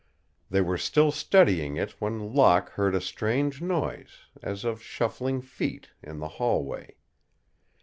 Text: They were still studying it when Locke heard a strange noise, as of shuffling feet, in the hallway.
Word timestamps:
They 0.49 0.61
were 0.61 0.79
still 0.79 1.11
studying 1.11 1.75
it 1.77 2.01
when 2.01 2.33
Locke 2.33 2.69
heard 2.71 2.95
a 2.95 2.99
strange 3.01 3.61
noise, 3.61 4.21
as 4.41 4.63
of 4.65 4.81
shuffling 4.81 5.41
feet, 5.43 5.91
in 6.01 6.17
the 6.17 6.27
hallway. 6.41 6.95